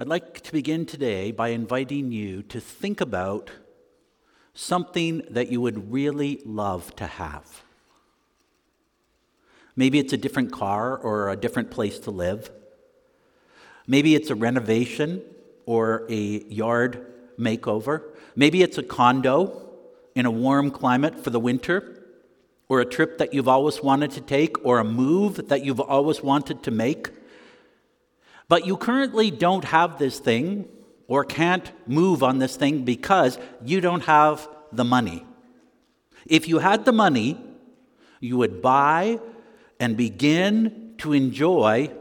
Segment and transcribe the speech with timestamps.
[0.00, 3.50] I'd like to begin today by inviting you to think about
[4.54, 7.62] something that you would really love to have.
[9.76, 12.50] Maybe it's a different car or a different place to live.
[13.86, 15.20] Maybe it's a renovation
[15.66, 17.04] or a yard
[17.38, 18.02] makeover.
[18.34, 19.68] Maybe it's a condo
[20.14, 22.06] in a warm climate for the winter,
[22.70, 26.22] or a trip that you've always wanted to take, or a move that you've always
[26.22, 27.10] wanted to make
[28.50, 30.68] but you currently don't have this thing
[31.06, 35.24] or can't move on this thing because you don't have the money.
[36.26, 37.38] If you had the money,
[38.18, 39.20] you would buy
[39.78, 41.92] and begin to enjoy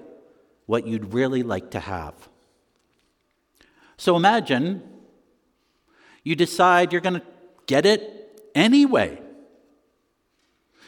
[0.65, 2.15] what you'd really like to have.
[3.97, 4.81] So imagine
[6.23, 7.27] you decide you're going to
[7.67, 8.01] get it
[8.55, 9.21] anyway.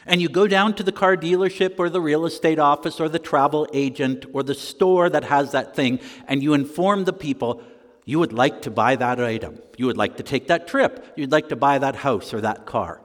[0.06, 3.18] And you go down to the car dealership or the real estate office or the
[3.18, 7.62] travel agent or the store that has that thing, and you inform the people
[8.04, 9.60] you would like to buy that item.
[9.76, 11.12] You would like to take that trip.
[11.16, 13.00] You'd like to buy that house or that car.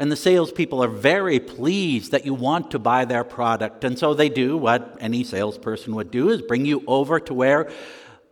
[0.00, 3.84] And the salespeople are very pleased that you want to buy their product.
[3.84, 7.70] And so they do what any salesperson would do is bring you over to where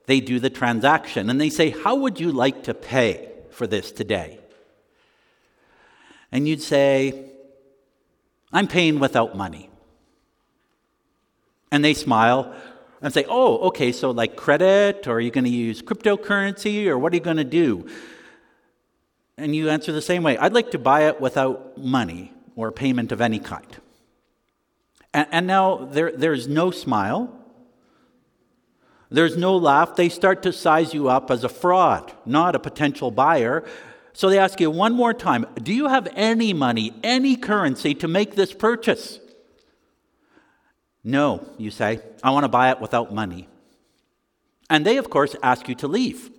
[0.06, 1.28] they do the transaction.
[1.28, 4.40] And they say, How would you like to pay for this today?
[6.32, 7.30] And you'd say,
[8.52, 9.70] I'm paying without money.
[11.70, 12.54] And they smile
[13.02, 16.98] and say, Oh, okay, so like credit, or are you going to use cryptocurrency, or
[16.98, 17.86] what are you going to do?
[19.36, 23.12] And you answer the same way I'd like to buy it without money or payment
[23.12, 23.76] of any kind.
[25.14, 27.34] And, and now there, there's no smile.
[29.10, 29.96] There's no laugh.
[29.96, 33.64] They start to size you up as a fraud, not a potential buyer.
[34.18, 38.08] So they ask you one more time Do you have any money, any currency to
[38.08, 39.20] make this purchase?
[41.04, 42.00] No, you say.
[42.20, 43.48] I want to buy it without money.
[44.68, 46.32] And they, of course, ask you to leave.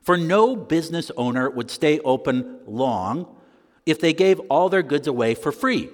[0.00, 3.36] For no business owner would stay open long
[3.84, 5.90] if they gave all their goods away for free,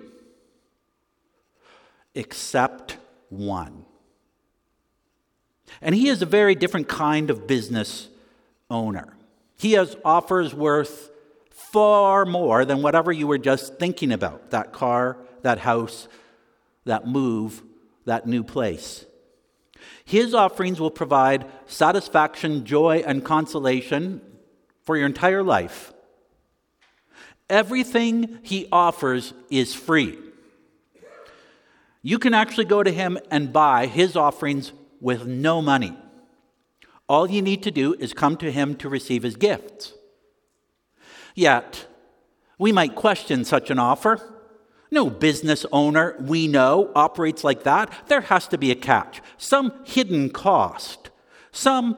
[2.14, 2.96] except
[3.28, 3.86] one.
[5.82, 8.08] And he is a very different kind of business
[8.70, 9.16] owner.
[9.60, 11.10] He has offers worth
[11.50, 16.08] far more than whatever you were just thinking about that car, that house,
[16.86, 17.62] that move,
[18.06, 19.04] that new place.
[20.06, 24.22] His offerings will provide satisfaction, joy, and consolation
[24.80, 25.92] for your entire life.
[27.50, 30.16] Everything he offers is free.
[32.00, 34.72] You can actually go to him and buy his offerings
[35.02, 35.94] with no money.
[37.10, 39.94] All you need to do is come to him to receive his gifts.
[41.34, 41.88] Yet,
[42.56, 44.20] we might question such an offer.
[44.92, 47.92] No business owner we know operates like that.
[48.06, 51.10] There has to be a catch, some hidden cost,
[51.50, 51.96] some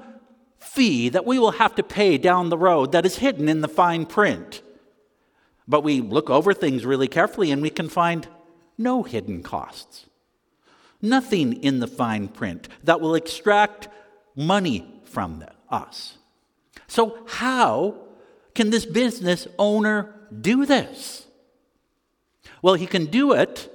[0.59, 3.69] fee that we will have to pay down the road that is hidden in the
[3.69, 4.63] fine print.
[5.69, 8.27] But we look over things really carefully and we can find
[8.79, 10.07] no hidden costs.
[11.03, 13.89] Nothing in the fine print that will extract
[14.35, 16.17] money from the, us.
[16.87, 17.95] So, how
[18.55, 21.27] can this business owner do this?
[22.63, 23.69] Well, he can do it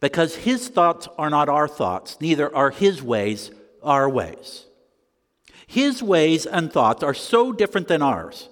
[0.00, 3.50] because his thoughts are not our thoughts, neither are his ways
[3.82, 4.66] our ways.
[5.66, 8.48] His ways and thoughts are so different than ours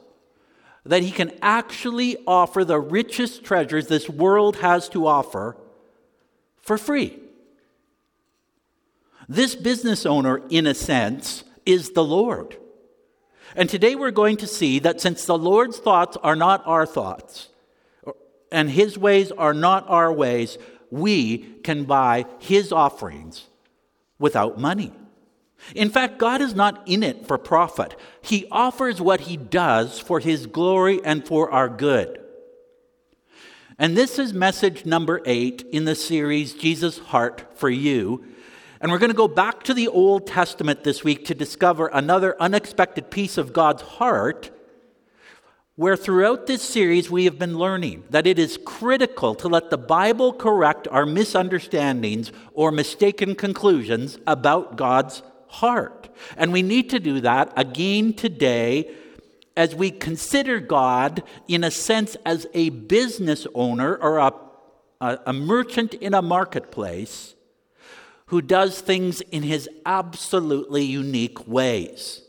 [0.84, 5.56] that he can actually offer the richest treasures this world has to offer
[6.58, 7.18] for free.
[9.28, 12.56] This business owner, in a sense, is the Lord.
[13.54, 17.48] And today we're going to see that since the Lord's thoughts are not our thoughts,
[18.50, 20.56] and his ways are not our ways,
[20.90, 23.46] we can buy his offerings
[24.18, 24.92] without money.
[25.74, 27.96] In fact, God is not in it for profit.
[28.20, 32.20] He offers what he does for his glory and for our good.
[33.78, 38.24] And this is message number eight in the series, Jesus' Heart for You.
[38.86, 42.40] And we're going to go back to the Old Testament this week to discover another
[42.40, 44.52] unexpected piece of God's heart,
[45.74, 49.76] where throughout this series we have been learning that it is critical to let the
[49.76, 56.08] Bible correct our misunderstandings or mistaken conclusions about God's heart.
[56.36, 58.88] And we need to do that again today
[59.56, 64.32] as we consider God, in a sense, as a business owner or a,
[65.00, 67.32] a, a merchant in a marketplace
[68.26, 72.22] who does things in his absolutely unique ways.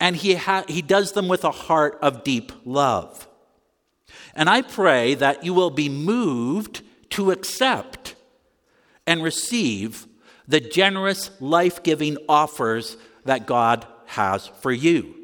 [0.00, 3.28] And he, ha- he does them with a heart of deep love.
[4.34, 8.14] And I pray that you will be moved to accept
[9.06, 10.06] and receive
[10.46, 15.14] the generous, life giving offers that God has for you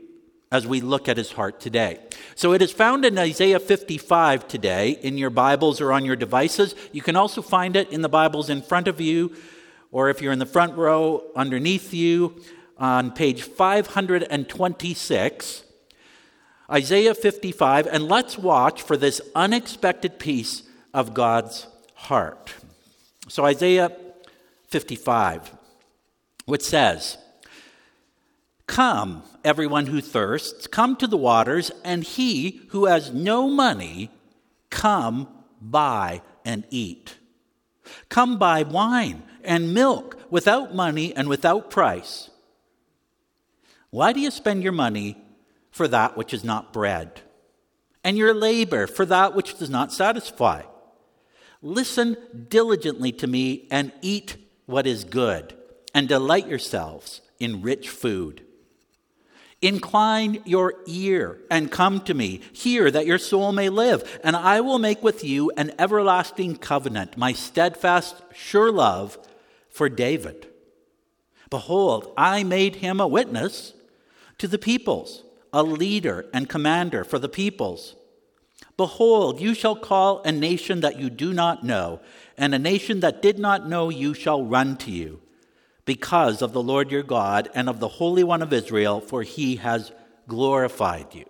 [0.52, 1.98] as we look at his heart today.
[2.34, 6.74] So it is found in Isaiah 55 today in your Bibles or on your devices.
[6.92, 9.32] You can also find it in the Bibles in front of you,
[9.92, 12.40] or if you're in the front row underneath you
[12.78, 15.64] on page 526.
[16.70, 20.62] Isaiah 55, and let's watch for this unexpected piece
[20.94, 22.54] of God's heart.
[23.28, 23.90] So, Isaiah
[24.68, 25.52] 55,
[26.46, 27.18] which says,
[28.68, 34.12] Come, everyone who thirsts, come to the waters, and he who has no money,
[34.70, 35.26] come
[35.60, 37.16] buy and eat.
[38.08, 42.30] Come buy wine and milk without money and without price.
[43.90, 45.16] Why do you spend your money
[45.70, 47.20] for that which is not bread,
[48.04, 50.62] and your labor for that which does not satisfy?
[51.62, 52.16] Listen
[52.48, 55.54] diligently to me and eat what is good,
[55.94, 58.44] and delight yourselves in rich food.
[59.62, 62.40] Incline your ear and come to me.
[62.52, 67.18] Hear that your soul may live, and I will make with you an everlasting covenant,
[67.18, 69.18] my steadfast, sure love
[69.70, 70.48] for David.
[71.48, 73.74] Behold, I made him a witness
[74.38, 77.96] to the peoples, a leader and commander for the peoples.
[78.76, 82.00] Behold, you shall call a nation that you do not know,
[82.36, 85.20] and a nation that did not know you shall run to you
[85.84, 89.56] because of the Lord your God and of the Holy One of Israel, for he
[89.56, 89.92] has
[90.28, 91.29] glorified you.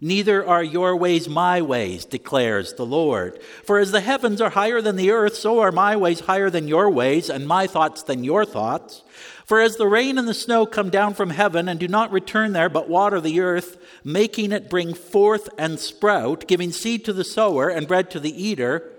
[0.00, 3.40] Neither are your ways my ways, declares the Lord.
[3.64, 6.68] For as the heavens are higher than the earth, so are my ways higher than
[6.68, 9.02] your ways, and my thoughts than your thoughts.
[9.46, 12.52] For as the rain and the snow come down from heaven and do not return
[12.52, 17.24] there, but water the earth, making it bring forth and sprout, giving seed to the
[17.24, 18.90] sower and bread to the eater,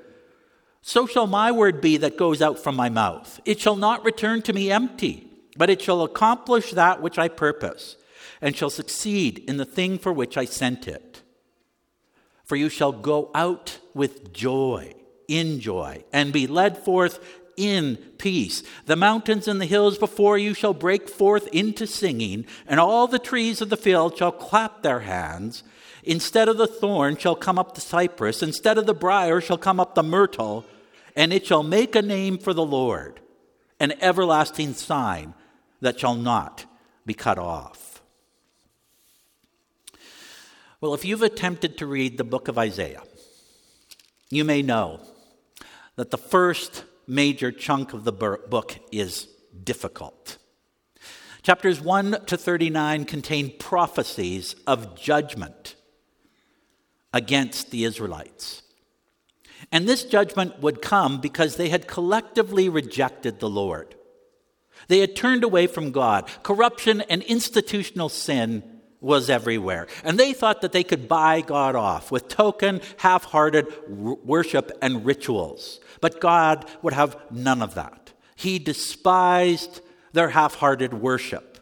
[0.82, 3.42] so shall my word be that goes out from my mouth.
[3.44, 5.28] It shall not return to me empty,
[5.58, 7.98] but it shall accomplish that which I purpose
[8.42, 11.22] and shall succeed in the thing for which I sent it.
[12.44, 14.94] For you shall go out with joy,
[15.28, 17.20] in joy, and be led forth
[17.58, 18.64] in peace.
[18.86, 23.20] The mountains and the hills before you shall break forth into singing, and all the
[23.20, 25.64] trees of the field shall clap their hands.
[26.04, 29.80] Instead of the thorn shall come up the cypress, instead of the brier shall come
[29.80, 30.66] up the myrtle,
[31.16, 33.20] and it shall make a name for the Lord,
[33.80, 35.34] an everlasting sign
[35.82, 36.66] that shall not
[37.06, 37.85] be cut off.
[40.86, 43.02] Well, if you've attempted to read the book of Isaiah,
[44.30, 45.00] you may know
[45.96, 49.28] that the first major chunk of the book is
[49.64, 50.38] difficult.
[51.42, 55.74] Chapters 1 to 39 contain prophecies of judgment
[57.12, 58.62] against the Israelites.
[59.72, 63.96] And this judgment would come because they had collectively rejected the Lord.
[64.88, 66.30] They had turned away from God.
[66.44, 69.88] Corruption and institutional sin was everywhere.
[70.04, 75.06] And they thought that they could buy God off with token, half hearted worship and
[75.06, 75.80] rituals.
[76.02, 78.14] But God would have none of that.
[78.36, 79.82] He despised
[80.14, 81.60] their half hearted worship.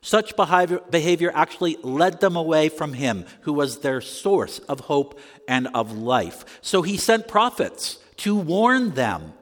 [0.00, 5.18] Such behavior actually led them away from Him, who was their source of hope
[5.48, 6.60] and of life.
[6.60, 9.32] So He sent prophets to warn them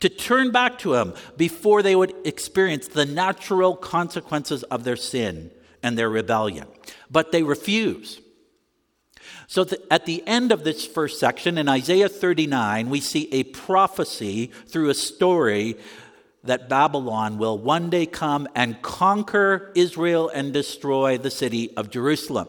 [0.00, 5.50] to turn back to Him before they would experience the natural consequences of their sin
[5.82, 6.66] and their rebellion.
[7.10, 8.20] But they refuse.
[9.46, 13.44] So the, at the end of this first section, in Isaiah 39, we see a
[13.44, 15.76] prophecy through a story
[16.44, 22.48] that Babylon will one day come and conquer Israel and destroy the city of Jerusalem.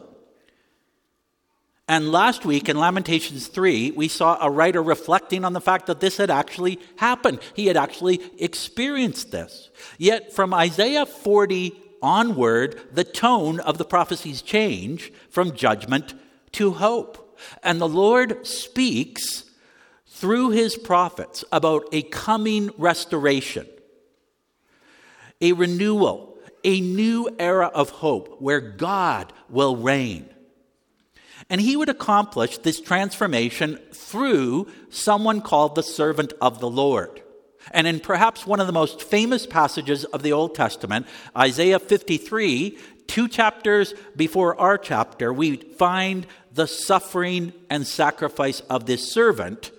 [1.88, 5.98] And last week in Lamentations 3, we saw a writer reflecting on the fact that
[5.98, 7.40] this had actually happened.
[7.54, 9.70] He had actually experienced this.
[9.98, 11.72] Yet from Isaiah 40
[12.02, 16.14] onward, the tone of the prophecies change from judgment
[16.52, 17.38] to hope.
[17.62, 19.44] And the Lord speaks
[20.06, 23.66] through his prophets about a coming restoration,
[25.40, 30.28] a renewal, a new era of hope where God will reign.
[31.48, 37.22] And he would accomplish this transformation through someone called the servant of the Lord.
[37.70, 42.78] And in perhaps one of the most famous passages of the Old Testament, Isaiah 53,
[43.06, 49.70] two chapters before our chapter, we find the suffering and sacrifice of this servant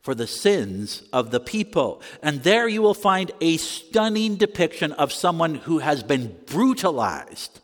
[0.00, 2.00] for the sins of the people.
[2.22, 7.60] And there you will find a stunning depiction of someone who has been brutalized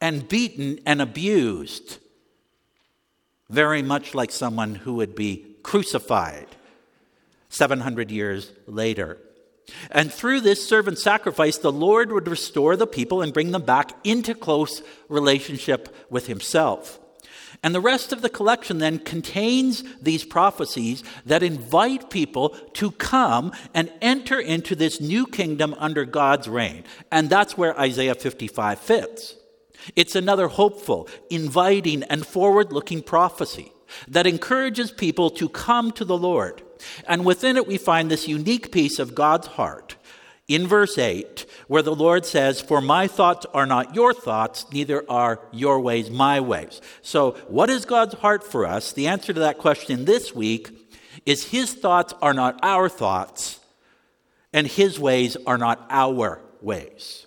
[0.00, 1.98] and beaten and abused,
[3.48, 6.48] very much like someone who would be crucified
[7.48, 9.18] 700 years later.
[9.90, 13.92] And through this servant sacrifice, the Lord would restore the people and bring them back
[14.04, 17.00] into close relationship with Himself.
[17.62, 23.52] And the rest of the collection then contains these prophecies that invite people to come
[23.74, 26.84] and enter into this new kingdom under God's reign.
[27.10, 29.34] And that's where Isaiah 55 fits.
[29.94, 33.72] It's another hopeful, inviting, and forward looking prophecy
[34.08, 36.62] that encourages people to come to the Lord.
[37.06, 39.96] And within it, we find this unique piece of God's heart
[40.48, 45.04] in verse 8, where the Lord says, For my thoughts are not your thoughts, neither
[45.10, 46.80] are your ways my ways.
[47.02, 48.92] So, what is God's heart for us?
[48.92, 50.70] The answer to that question this week
[51.24, 53.58] is His thoughts are not our thoughts,
[54.52, 57.26] and His ways are not our ways.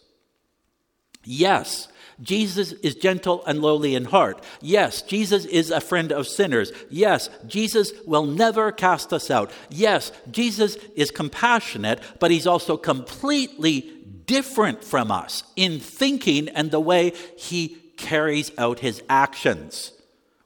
[1.26, 1.90] Yes,
[2.22, 4.44] Jesus is gentle and lowly in heart.
[4.62, 6.72] Yes, Jesus is a friend of sinners.
[6.90, 9.52] Yes, Jesus will never cast us out.
[9.70, 13.92] Yes, Jesus is compassionate, but he's also completely
[14.26, 19.94] different from us in thinking and the way he carries out his actions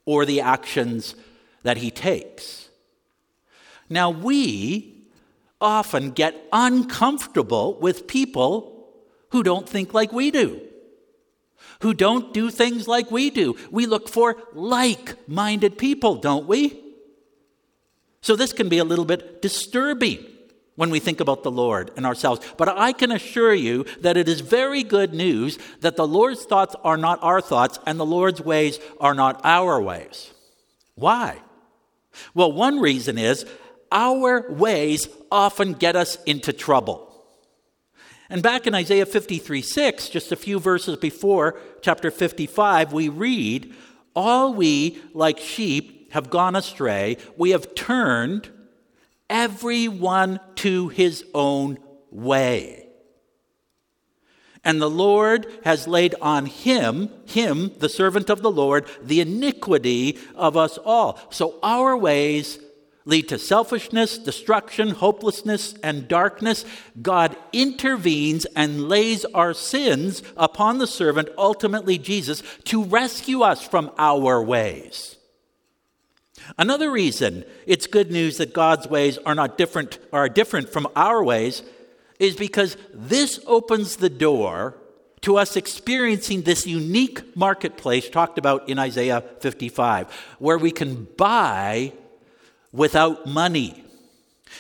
[0.06, 1.16] or the actions
[1.64, 2.70] that he takes.
[3.90, 5.06] Now, we
[5.60, 8.90] often get uncomfortable with people
[9.30, 10.62] who don't think like we do
[11.82, 13.56] who don't do things like we do.
[13.72, 16.80] We look for like minded people, don't we?
[18.22, 20.26] So this can be a little bit disturbing
[20.76, 22.42] when we think about the Lord and ourselves.
[22.58, 26.76] But I can assure you that it is very good news that the Lord's thoughts
[26.84, 30.32] are not our thoughts and the Lord's ways are not our ways.
[30.96, 31.40] Why?
[32.34, 33.46] Well, one reason is
[33.92, 37.13] our ways often get us into trouble.
[38.30, 43.74] And back in Isaiah 53 6, just a few verses before chapter 55, we read,
[44.16, 47.18] All we, like sheep, have gone astray.
[47.38, 48.50] We have turned
[49.30, 51.80] everyone to his own
[52.12, 52.88] way.
[54.64, 60.18] And the Lord has laid on him, him, the servant of the Lord, the iniquity
[60.36, 61.20] of us all.
[61.32, 62.60] So our ways
[63.06, 66.66] lead to selfishness, destruction, hopelessness, and darkness,
[67.02, 73.92] God intervenes and lays our sins upon the servant, ultimately Jesus, to rescue us from
[73.98, 75.18] our ways.
[76.58, 81.24] Another reason it's good news that God's ways are not different are different from our
[81.24, 81.64] ways
[82.20, 84.78] is because this opens the door
[85.22, 91.94] to us experiencing this unique marketplace talked about in Isaiah 55 where we can buy
[92.74, 93.84] without money.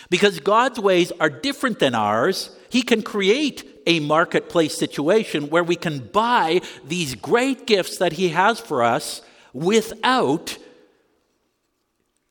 [0.09, 5.75] Because God's ways are different than ours, He can create a marketplace situation where we
[5.75, 10.57] can buy these great gifts that He has for us without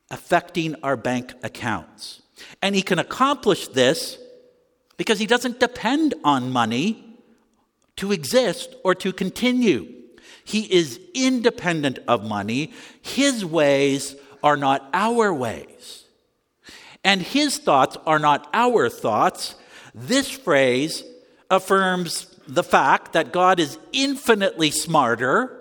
[0.09, 2.21] affecting our bank accounts.
[2.61, 4.17] And He can accomplish this
[4.97, 7.03] because He doesn't depend on money
[7.97, 9.91] to exist or to continue.
[10.45, 12.73] He is independent of money.
[13.01, 16.05] His ways are not our ways,
[17.03, 19.55] and his thoughts are not our thoughts.
[19.95, 21.03] This phrase
[21.49, 25.59] affirms the fact that God is infinitely smarter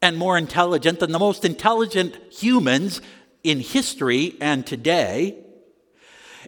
[0.00, 3.00] and more intelligent than the most intelligent humans
[3.42, 5.36] in history and today.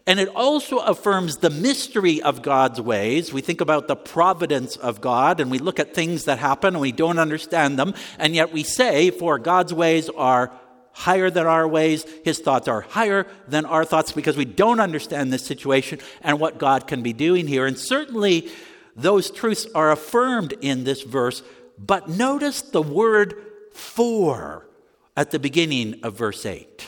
[0.07, 3.31] And it also affirms the mystery of God's ways.
[3.31, 6.81] We think about the providence of God and we look at things that happen and
[6.81, 7.93] we don't understand them.
[8.17, 10.51] And yet we say, for God's ways are
[10.93, 12.05] higher than our ways.
[12.23, 16.57] His thoughts are higher than our thoughts because we don't understand this situation and what
[16.57, 17.65] God can be doing here.
[17.65, 18.49] And certainly
[18.95, 21.43] those truths are affirmed in this verse.
[21.77, 23.35] But notice the word
[23.73, 24.67] for
[25.15, 26.87] at the beginning of verse 8.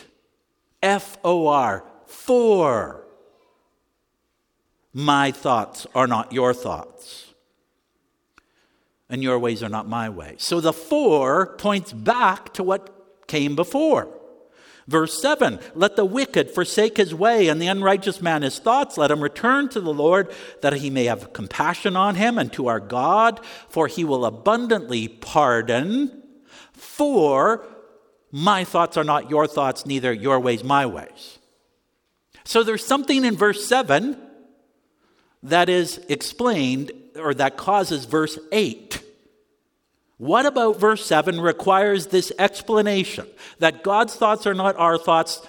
[0.82, 3.00] F O R, for.
[4.96, 7.34] My thoughts are not your thoughts,
[9.10, 10.44] and your ways are not my ways.
[10.44, 14.10] So the for points back to what came before.
[14.88, 18.98] Verse 7 Let the wicked forsake his way, and the unrighteous man his thoughts.
[18.98, 22.68] Let him return to the Lord, that he may have compassion on him, and to
[22.68, 23.40] our God,
[23.70, 26.24] for he will abundantly pardon.
[26.74, 27.66] For
[28.32, 31.40] my thoughts are not your thoughts, neither your ways my ways.
[32.44, 34.18] So there's something in verse 7
[35.44, 39.02] that is explained, or that causes verse 8
[40.24, 43.28] What about verse 7 requires this explanation
[43.60, 45.46] that God's thoughts are not our thoughts,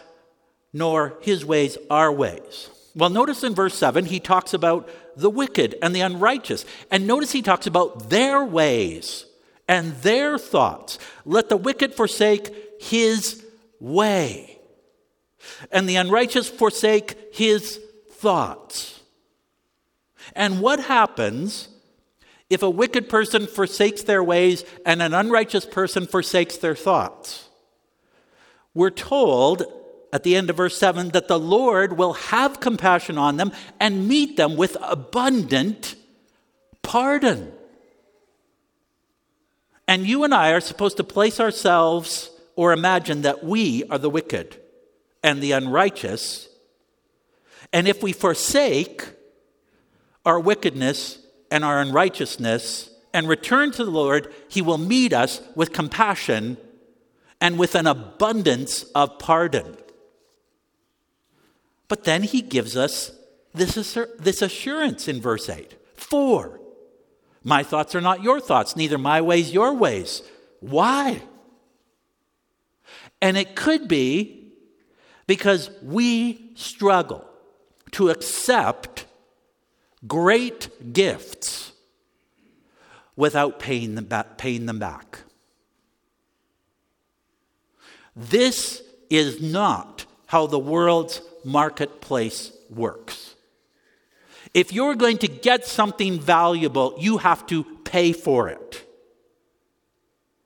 [0.73, 2.71] nor his ways our ways?
[2.97, 6.65] Well, notice in verse 7, he talks about the wicked and the unrighteous.
[6.91, 9.27] And notice he talks about their ways
[9.69, 10.99] and their thoughts.
[11.25, 13.47] Let the wicked forsake his
[13.79, 14.59] way,
[15.71, 17.79] and the unrighteous forsake his
[18.11, 19.01] thoughts.
[20.35, 21.69] And what happens
[22.51, 27.49] if a wicked person forsakes their ways and an unrighteous person forsakes their thoughts?
[28.75, 29.65] We're told
[30.13, 34.09] at the end of verse 7 that the Lord will have compassion on them and
[34.09, 35.97] meet them with abundant
[36.83, 37.53] pardon.
[39.89, 44.11] And you and I are supposed to place ourselves or imagine that we are the
[44.11, 44.57] wicked
[45.23, 46.49] and the unrighteous.
[47.73, 49.05] And if we forsake
[50.25, 51.19] our wickedness
[51.55, 56.57] and our unrighteousness and return to the Lord, He will meet us with compassion
[57.41, 59.77] and with an abundance of pardon.
[61.87, 63.13] But then He gives us
[63.55, 66.61] this, this assurance in verse 8 For
[67.45, 70.25] my thoughts are not your thoughts, neither my ways your ways.
[70.59, 71.23] Why?
[73.23, 74.51] And it could be
[75.29, 77.25] because we struggle
[77.93, 79.04] to accept
[80.07, 81.73] great gifts
[83.17, 84.39] without paying them back.
[84.39, 85.21] Paying them back.
[88.17, 93.35] This is not how the world's marketplace works.
[94.53, 98.87] If you're going to get something valuable, you have to pay for it.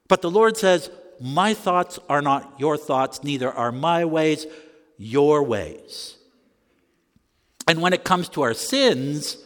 [0.09, 4.47] But the Lord says, My thoughts are not your thoughts, neither are my ways
[4.97, 6.17] your ways.
[7.69, 9.37] And when it comes to our sins,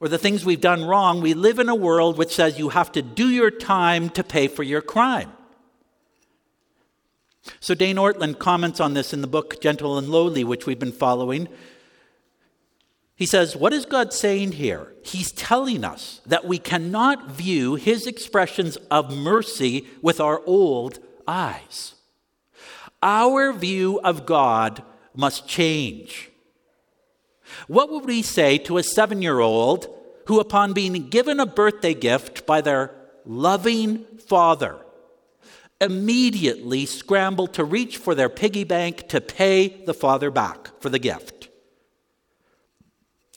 [0.00, 2.90] or the things we've done wrong, we live in a world which says you have
[2.92, 5.30] to do your time to pay for your crime.
[7.60, 10.92] So Dane Ortlund comments on this in the book Gentle and Lowly, which we've been
[10.92, 11.48] following.
[13.14, 14.94] He says, What is God saying here?
[15.04, 21.94] He's telling us that we cannot view his expressions of mercy with our old eyes.
[23.02, 24.82] Our view of God
[25.14, 26.29] must change.
[27.68, 29.88] What would we say to a seven year old
[30.26, 34.78] who, upon being given a birthday gift by their loving father,
[35.80, 40.98] immediately scrambled to reach for their piggy bank to pay the father back for the
[40.98, 41.48] gift?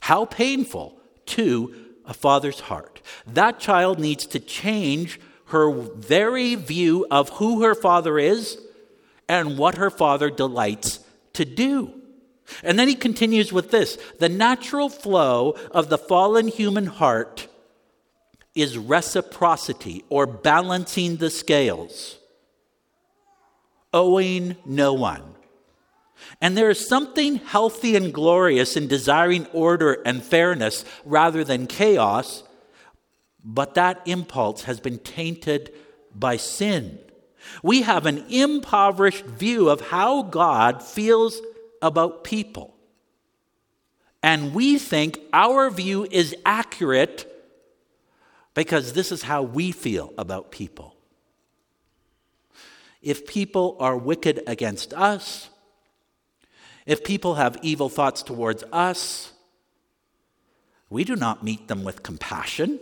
[0.02, 1.73] How painful to
[2.06, 3.02] a father's heart.
[3.26, 8.60] That child needs to change her very view of who her father is
[9.30, 10.99] and what her father delights
[11.34, 12.02] to do.
[12.63, 17.47] And then he continues with this the natural flow of the fallen human heart
[18.56, 22.19] is reciprocity or balancing the scales,
[23.93, 25.23] owing no one.
[26.39, 32.43] And there is something healthy and glorious in desiring order and fairness rather than chaos,
[33.43, 35.73] but that impulse has been tainted
[36.13, 36.99] by sin.
[37.62, 41.41] We have an impoverished view of how God feels
[41.84, 42.74] about people.
[44.24, 47.30] And we think our view is accurate
[48.54, 50.96] because this is how we feel about people.
[53.02, 55.50] If people are wicked against us,
[56.86, 59.34] if people have evil thoughts towards us,
[60.89, 62.80] we do not meet them with compassion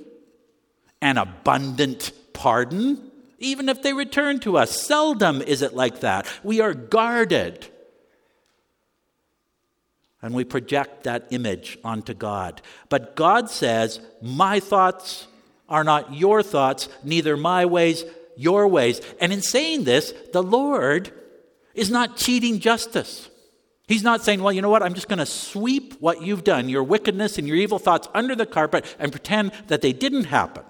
[1.01, 4.79] and abundant pardon, even if they return to us.
[4.79, 6.27] Seldom is it like that.
[6.43, 7.67] We are guarded
[10.21, 12.61] and we project that image onto God.
[12.89, 15.27] But God says, My thoughts
[15.67, 18.03] are not your thoughts, neither my ways
[18.35, 19.01] your ways.
[19.19, 21.11] And in saying this, the Lord
[21.73, 23.29] is not cheating justice.
[23.87, 26.69] He's not saying, well, you know what, I'm just going to sweep what you've done,
[26.69, 30.63] your wickedness and your evil thoughts, under the carpet and pretend that they didn't happen.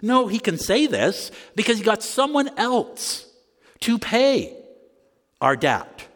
[0.00, 3.26] No, he can say this because he got someone else
[3.80, 4.56] to pay
[5.40, 6.08] our debt.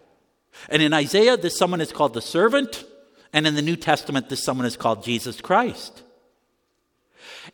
[0.69, 2.85] And in Isaiah, this someone is called the servant.
[3.33, 6.03] And in the New Testament, this someone is called Jesus Christ.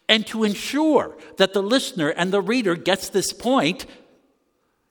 [0.09, 3.87] And to ensure that the listener and the reader gets this point,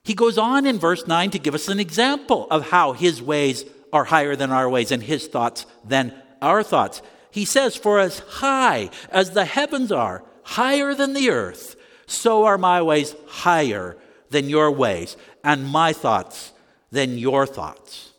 [0.04, 3.66] he goes on in verse 9 to give us an example of how his ways
[3.94, 7.02] are higher than our ways and his thoughts than our thoughts.
[7.30, 11.76] He says, For as high as the heavens are, higher than the earth,
[12.08, 13.98] so are my ways higher
[14.30, 16.51] than your ways, and my thoughts
[16.92, 18.12] than your thoughts.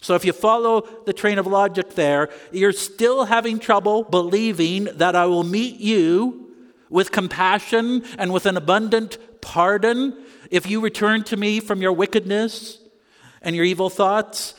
[0.00, 5.16] So, if you follow the train of logic there, you're still having trouble believing that
[5.16, 6.44] I will meet you
[6.90, 12.78] with compassion and with an abundant pardon if you return to me from your wickedness
[13.42, 14.54] and your evil thoughts?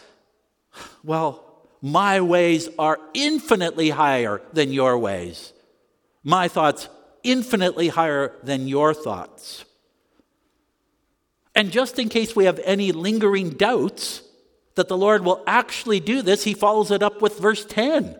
[1.04, 5.54] Well, my ways are infinitely higher than your ways.
[6.24, 6.90] My thoughts
[7.24, 9.66] infinitely higher than your thoughts.
[11.56, 14.22] And just in case we have any lingering doubts
[14.76, 18.18] that the Lord will actually do this, he follows it up with verse 10.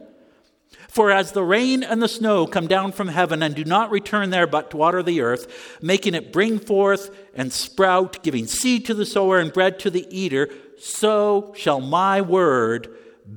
[0.88, 4.30] For as the rain and the snow come down from heaven and do not return
[4.30, 8.94] there but to water the earth, making it bring forth and sprout, giving seed to
[8.94, 12.90] the sower and bread to the eater, so shall my word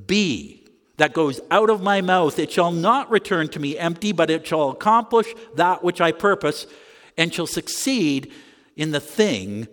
[0.07, 2.39] be that goes out of my mouth.
[2.39, 6.65] It shall not return to me empty, but it shall accomplish that which I purpose
[7.17, 8.31] and shall succeed
[8.77, 9.67] in the thing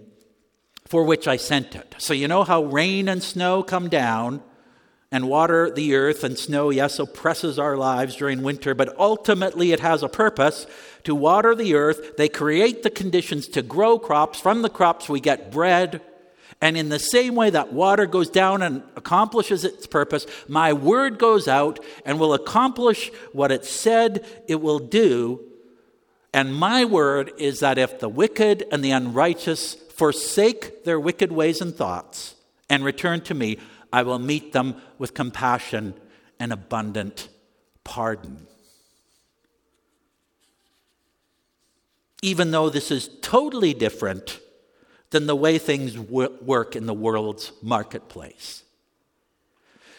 [0.86, 1.94] for which I sent it.
[1.98, 4.42] So, you know how rain and snow come down
[5.12, 9.80] and water the earth, and snow, yes, oppresses our lives during winter, but ultimately it
[9.80, 10.66] has a purpose
[11.04, 12.16] to water the earth.
[12.16, 14.40] They create the conditions to grow crops.
[14.40, 16.02] From the crops, we get bread.
[16.60, 21.18] And in the same way that water goes down and accomplishes its purpose, my word
[21.18, 25.40] goes out and will accomplish what it said it will do.
[26.32, 31.62] And my word is that if the wicked and the unrighteous forsake their wicked ways
[31.62, 32.34] and thoughts
[32.68, 33.58] and return to me,
[33.92, 35.94] I will meet them with compassion
[36.38, 37.28] and abundant
[37.82, 38.46] pardon.
[42.20, 44.40] Even though this is totally different
[45.10, 48.64] than the way things work in the world's marketplace.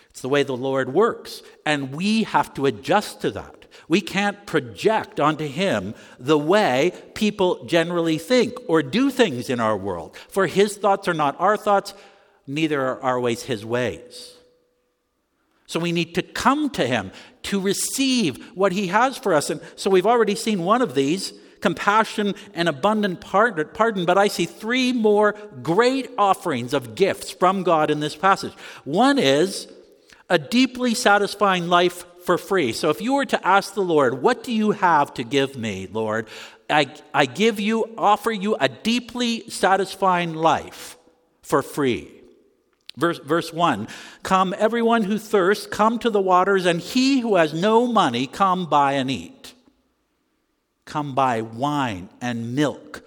[0.09, 3.66] It's the way the Lord works, and we have to adjust to that.
[3.87, 9.77] We can't project onto Him the way people generally think or do things in our
[9.77, 10.17] world.
[10.29, 11.93] For His thoughts are not our thoughts,
[12.47, 14.33] neither are our ways his ways.
[15.67, 17.11] So we need to come to him
[17.43, 19.49] to receive what he has for us.
[19.49, 24.45] And so we've already seen one of these compassion and abundant pardon, but I see
[24.45, 28.53] three more great offerings of gifts from God in this passage.
[28.85, 29.67] One is
[30.29, 32.73] a deeply satisfying life for free.
[32.73, 35.87] So if you were to ask the Lord, What do you have to give me,
[35.91, 36.27] Lord?
[36.69, 40.97] I, I give you, offer you a deeply satisfying life
[41.41, 42.11] for free.
[42.97, 43.87] Verse, verse 1
[44.23, 48.65] Come, everyone who thirsts, come to the waters, and he who has no money, come
[48.65, 49.53] buy and eat.
[50.83, 53.03] Come buy wine and milk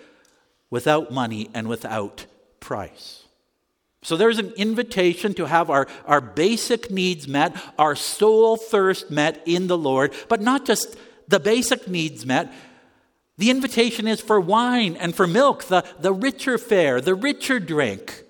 [0.70, 2.24] without money and without
[2.58, 3.24] price.
[4.02, 9.42] So there's an invitation to have our, our basic needs met, our soul thirst met
[9.44, 10.96] in the Lord, but not just
[11.28, 12.52] the basic needs met.
[13.36, 18.24] The invitation is for wine and for milk, the, the richer fare, the richer drink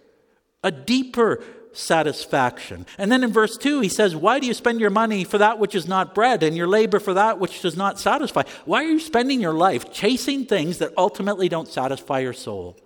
[0.62, 2.84] a deeper satisfaction.
[2.98, 5.58] And then in verse 2, he says, Why do you spend your money for that
[5.58, 8.42] which is not bread and your labor for that which does not satisfy?
[8.64, 12.76] Why are you spending your life chasing things that ultimately don't satisfy your soul?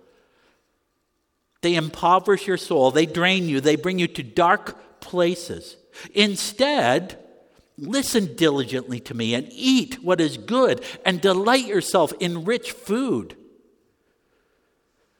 [1.65, 5.77] They impoverish your soul, they drain you, they bring you to dark places.
[6.13, 7.17] Instead,
[7.77, 13.35] listen diligently to me and eat what is good and delight yourself in rich food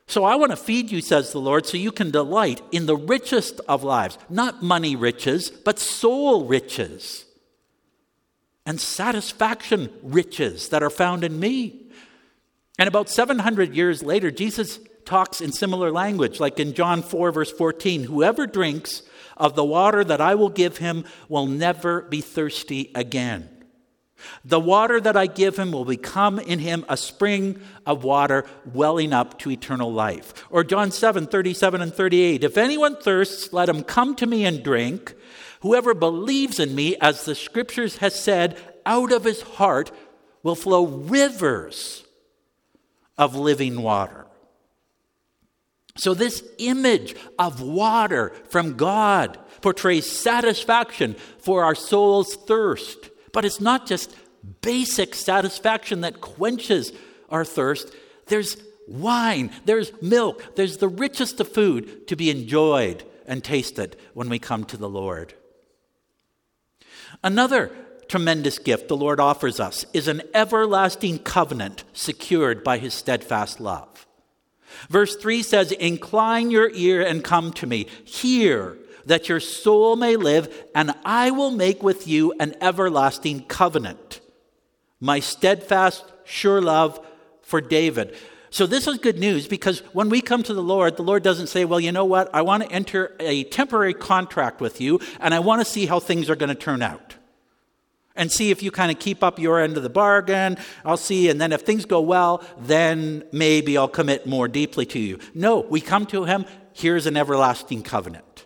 [0.08, 2.95] so I want to feed you, says the Lord, so you can delight in the
[2.95, 7.25] richest of lives, not money riches, but soul riches
[8.65, 11.81] and satisfaction riches that are found in me.
[12.77, 17.51] And about 700 years later, Jesus talks in similar language, like in John 4, verse
[17.51, 19.03] 14 Whoever drinks
[19.37, 23.49] of the water that I will give him will never be thirsty again.
[24.43, 29.13] The water that I give him will become in him a spring of water welling
[29.13, 30.33] up to eternal life.
[30.49, 32.43] Or John 7 37 and 38.
[32.43, 35.15] If anyone thirsts, let him come to me and drink.
[35.61, 39.91] Whoever believes in me, as the scriptures has said, out of his heart
[40.43, 42.05] will flow rivers
[43.17, 44.24] of living water.
[45.97, 53.10] So, this image of water from God portrays satisfaction for our soul's thirst.
[53.31, 54.15] But it's not just
[54.62, 56.91] basic satisfaction that quenches
[57.29, 57.93] our thirst.
[58.27, 64.29] There's wine, there's milk, there's the richest of food to be enjoyed and tasted when
[64.29, 65.34] we come to the Lord.
[67.23, 67.71] Another
[68.08, 74.04] tremendous gift the Lord offers us is an everlasting covenant secured by his steadfast love.
[74.89, 77.88] Verse 3 says, Incline your ear and come to me.
[78.03, 84.19] Hear that your soul may live, and I will make with you an everlasting covenant.
[84.99, 87.05] My steadfast, sure love
[87.41, 88.15] for David.
[88.49, 91.47] So, this is good news because when we come to the Lord, the Lord doesn't
[91.47, 92.33] say, Well, you know what?
[92.33, 95.99] I want to enter a temporary contract with you, and I want to see how
[95.99, 97.15] things are going to turn out.
[98.15, 100.58] And see if you kind of keep up your end of the bargain.
[100.84, 104.99] I'll see, and then if things go well, then maybe I'll commit more deeply to
[104.99, 105.19] you.
[105.34, 108.45] No, we come to Him, here's an everlasting covenant.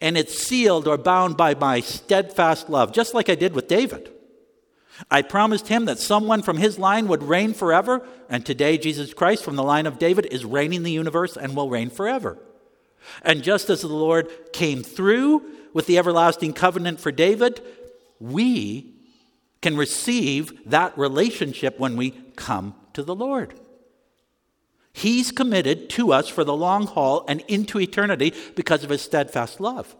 [0.00, 4.10] And it's sealed or bound by my steadfast love, just like I did with David.
[5.10, 9.44] I promised him that someone from his line would reign forever, and today Jesus Christ
[9.44, 12.38] from the line of David is reigning the universe and will reign forever.
[13.22, 17.60] And just as the Lord came through with the everlasting covenant for David,
[18.20, 18.94] we
[19.60, 23.54] can receive that relationship when we come to the Lord.
[24.92, 29.60] He's committed to us for the long haul and into eternity because of his steadfast
[29.60, 29.94] love.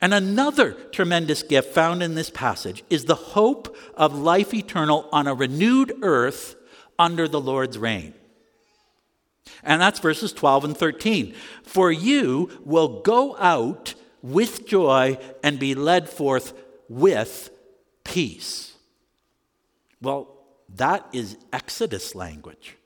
[0.00, 5.26] And another tremendous gift found in this passage is the hope of life eternal on
[5.26, 6.56] a renewed earth
[6.98, 8.14] under the Lord's reign.
[9.62, 11.34] And that's verses 12 and 13.
[11.62, 16.54] For you will go out with joy and be led forth
[16.92, 17.50] with
[18.04, 18.74] peace.
[20.02, 20.28] Well,
[20.76, 22.76] that is Exodus language.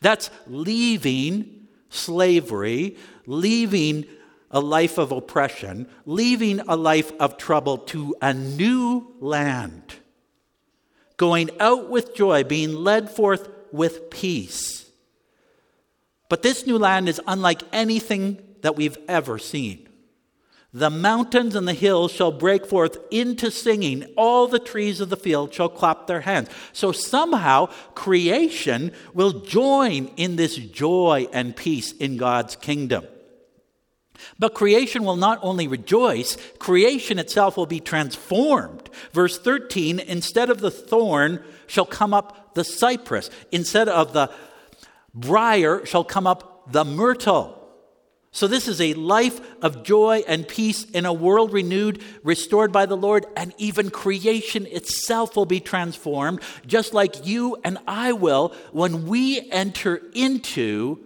[0.00, 4.06] That's leaving slavery, leaving
[4.50, 9.96] a life of oppression, leaving a life of trouble to a new land,
[11.16, 14.90] going out with joy, being led forth with peace.
[16.28, 19.87] But this new land is unlike anything that we've ever seen.
[20.72, 24.04] The mountains and the hills shall break forth into singing.
[24.16, 26.48] All the trees of the field shall clap their hands.
[26.74, 33.06] So somehow creation will join in this joy and peace in God's kingdom.
[34.38, 38.90] But creation will not only rejoice, creation itself will be transformed.
[39.12, 44.30] Verse 13 instead of the thorn shall come up the cypress, instead of the
[45.14, 47.57] brier shall come up the myrtle.
[48.38, 52.86] So, this is a life of joy and peace in a world renewed, restored by
[52.86, 58.54] the Lord, and even creation itself will be transformed, just like you and I will
[58.70, 61.04] when we enter into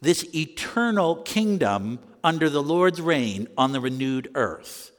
[0.00, 4.90] this eternal kingdom under the Lord's reign on the renewed earth.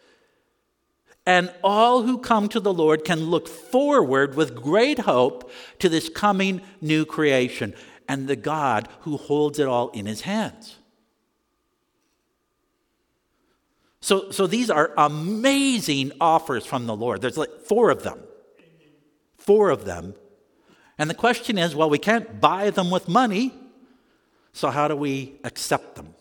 [1.25, 6.07] And all who come to the Lord can look forward with great hope to this
[6.07, 7.73] coming new creation
[8.07, 10.77] and the God who holds it all in his hands.
[14.03, 17.21] So, so these are amazing offers from the Lord.
[17.21, 18.19] There's like four of them.
[19.37, 20.13] Four of them.
[20.97, 23.53] And the question is well, we can't buy them with money,
[24.51, 26.15] so how do we accept them?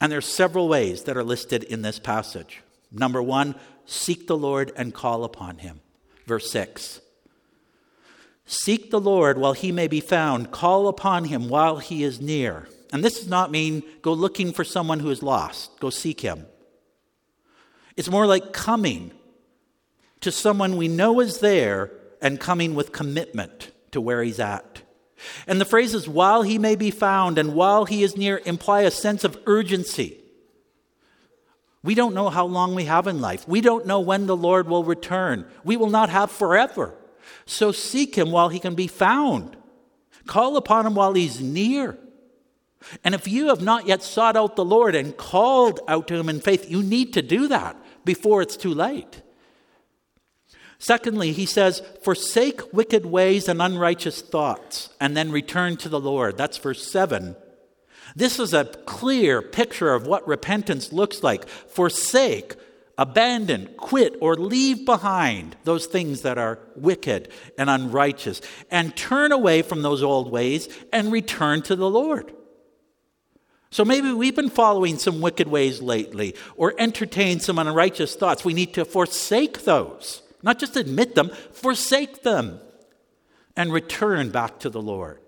[0.00, 2.62] And there's several ways that are listed in this passage.
[2.92, 5.80] Number one, seek the Lord and call upon him.
[6.26, 7.00] Verse 6.
[8.46, 12.68] Seek the Lord while he may be found, call upon him while he is near.
[12.92, 16.46] And this does not mean go looking for someone who is lost, go seek him.
[17.96, 19.12] It's more like coming
[20.20, 24.82] to someone we know is there and coming with commitment to where he's at.
[25.46, 28.90] And the phrases, while he may be found and while he is near, imply a
[28.90, 30.20] sense of urgency.
[31.82, 33.46] We don't know how long we have in life.
[33.48, 35.46] We don't know when the Lord will return.
[35.64, 36.94] We will not have forever.
[37.46, 39.56] So seek him while he can be found.
[40.26, 41.96] Call upon him while he's near.
[43.04, 46.28] And if you have not yet sought out the Lord and called out to him
[46.28, 47.76] in faith, you need to do that
[48.06, 49.20] before it's too late.
[50.78, 56.36] Secondly, he says, Forsake wicked ways and unrighteous thoughts, and then return to the Lord.
[56.36, 57.36] That's verse 7.
[58.14, 61.48] This is a clear picture of what repentance looks like.
[61.48, 62.54] Forsake,
[62.96, 68.40] abandon, quit, or leave behind those things that are wicked and unrighteous,
[68.70, 72.32] and turn away from those old ways and return to the Lord.
[73.70, 78.44] So maybe we've been following some wicked ways lately or entertained some unrighteous thoughts.
[78.44, 80.22] We need to forsake those.
[80.42, 82.60] Not just admit them, forsake them
[83.56, 85.20] and return back to the Lord.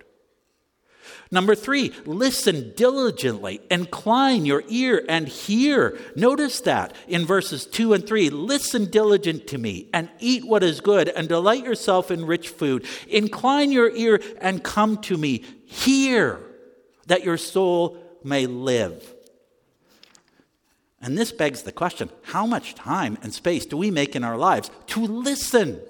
[1.31, 5.99] Number three, listen diligently, incline your ear and hear.
[6.17, 10.81] Notice that in verses two and three listen diligent to me and eat what is
[10.81, 12.87] good and delight yourself in rich food.
[13.09, 15.45] Incline your ear and come to me.
[15.67, 16.41] Hear
[17.09, 19.15] that your soul may live.
[21.01, 24.37] And this begs the question how much time and space do we make in our
[24.37, 25.81] lives to listen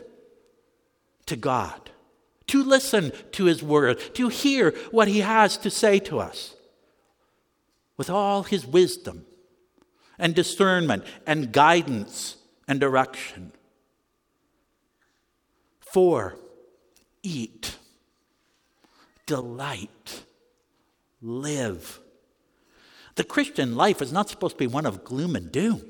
[1.26, 1.90] to God,
[2.48, 6.54] to listen to His Word, to hear what He has to say to us
[7.96, 9.24] with all His wisdom
[10.18, 12.36] and discernment and guidance
[12.66, 13.52] and direction?
[15.80, 16.36] Four,
[17.22, 17.76] eat,
[19.24, 20.22] delight,
[21.22, 22.00] live
[23.18, 25.82] the Christian life is not supposed to be one of gloom and doom.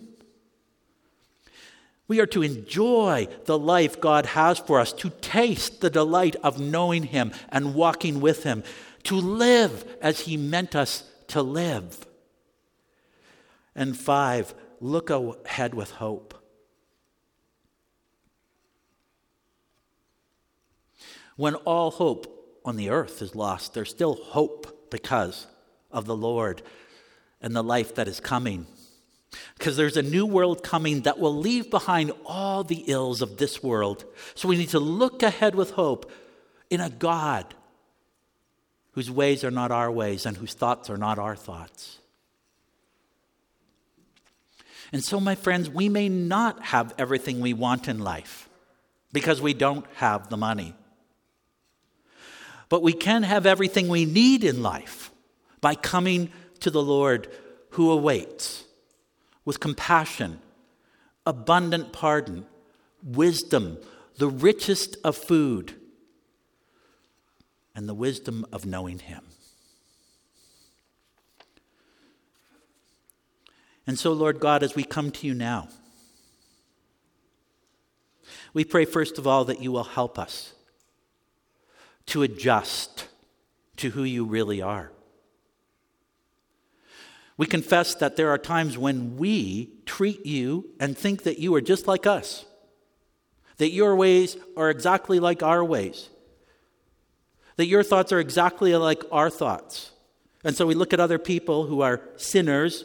[2.08, 6.58] We are to enjoy the life God has for us, to taste the delight of
[6.58, 8.64] knowing Him and walking with Him,
[9.04, 12.06] to live as He meant us to live.
[13.74, 16.34] And five, look ahead with hope.
[21.36, 25.46] When all hope on the earth is lost, there's still hope because
[25.90, 26.62] of the Lord
[27.40, 28.66] and the life that is coming.
[29.56, 33.62] Because there's a new world coming that will leave behind all the ills of this
[33.62, 34.04] world.
[34.34, 36.10] So we need to look ahead with hope
[36.70, 37.54] in a God
[38.92, 41.98] whose ways are not our ways and whose thoughts are not our thoughts.
[44.92, 48.48] And so, my friends, we may not have everything we want in life
[49.12, 50.74] because we don't have the money.
[52.68, 55.10] But we can have everything we need in life
[55.60, 57.28] by coming to the Lord
[57.70, 58.64] who awaits
[59.44, 60.40] with compassion,
[61.24, 62.46] abundant pardon,
[63.02, 63.78] wisdom,
[64.16, 65.74] the richest of food,
[67.74, 69.22] and the wisdom of knowing Him.
[73.86, 75.68] And so, Lord God, as we come to you now,
[78.52, 80.52] we pray first of all that you will help us
[82.06, 83.06] to adjust
[83.76, 84.90] to who you really are.
[87.38, 91.60] We confess that there are times when we treat you and think that you are
[91.60, 92.44] just like us,
[93.56, 96.10] that your ways are exactly like our ways,
[97.56, 99.92] that your thoughts are exactly like our thoughts.
[100.44, 102.84] And so we look at other people who are sinners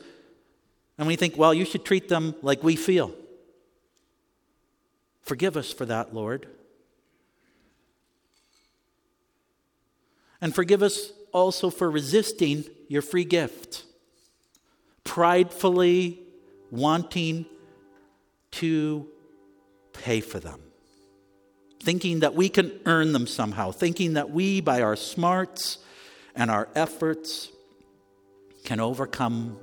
[0.99, 3.11] and we think, well, you should treat them like we feel.
[5.23, 6.47] Forgive us for that, Lord.
[10.39, 13.85] And forgive us also for resisting your free gift,
[15.03, 16.19] pridefully
[16.71, 17.45] wanting
[18.51, 19.07] to
[19.93, 20.59] pay for them,
[21.81, 25.79] thinking that we can earn them somehow, thinking that we, by our smarts
[26.35, 27.49] and our efforts,
[28.63, 29.57] can overcome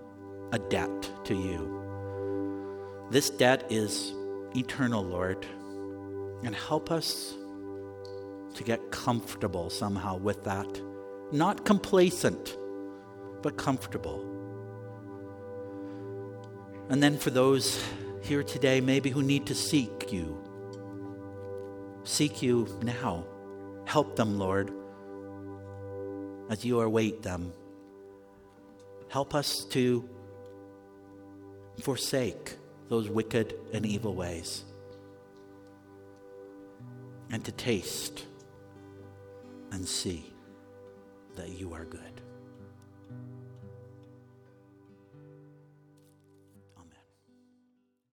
[0.52, 3.08] a debt to you.
[3.10, 4.12] This debt is
[4.54, 5.44] eternal, Lord,
[6.44, 7.34] and help us
[8.54, 10.80] to get comfortable somehow with that.
[11.32, 12.56] Not complacent,
[13.42, 14.29] but comfortable.
[16.90, 17.80] And then for those
[18.22, 20.36] here today, maybe who need to seek you,
[22.02, 23.24] seek you now.
[23.84, 24.72] Help them, Lord,
[26.50, 27.52] as you await them.
[29.08, 30.08] Help us to
[31.80, 32.56] forsake
[32.88, 34.64] those wicked and evil ways
[37.30, 38.26] and to taste
[39.70, 40.32] and see
[41.36, 42.09] that you are good.